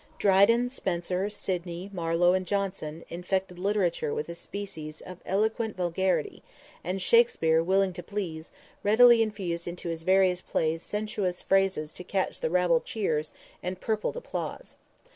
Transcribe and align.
Dryden, 0.17 0.67
Spenser, 0.67 1.29
Sidney, 1.29 1.91
Marlowe 1.93 2.33
and 2.33 2.47
Jonson 2.47 3.05
infected 3.09 3.59
literature 3.59 4.15
with 4.15 4.29
a 4.29 4.33
species 4.33 4.99
of 5.01 5.19
eloquent 5.27 5.77
vulgarity, 5.77 6.41
and 6.83 6.99
Shakspere, 6.99 7.61
willing 7.61 7.93
to 7.93 8.01
please, 8.01 8.51
readily 8.81 9.21
infused 9.21 9.67
into 9.67 9.89
his 9.89 10.01
various 10.01 10.41
plays 10.41 10.81
sensuous 10.81 11.43
phrases 11.43 11.93
to 11.93 12.03
catch 12.03 12.39
the 12.39 12.49
rabble 12.49 12.79
cheers 12.81 13.31
and 13.61 13.79
purpled 13.79 14.17
applause. 14.17 14.75